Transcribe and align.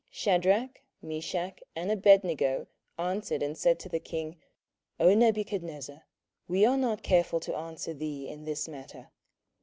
27:003:016 0.13 0.13
Shadrach, 0.17 0.81
Meshach, 1.03 1.59
and 1.75 1.91
Abednego, 1.91 2.65
answered 2.97 3.43
and 3.43 3.55
said 3.55 3.77
to 3.79 3.87
the 3.87 3.99
king, 3.99 4.41
O 4.99 5.13
Nebuchadnezzar, 5.13 6.07
we 6.47 6.65
are 6.65 6.75
not 6.77 7.03
careful 7.03 7.39
to 7.39 7.55
answer 7.55 7.93
thee 7.93 8.27
in 8.27 8.45
this 8.45 8.67
matter. 8.67 9.11